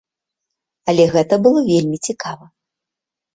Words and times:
Але 0.93 1.05
гэта 1.15 1.33
было 1.49 1.59
вельмі 1.67 1.97
цікава. 2.09 2.45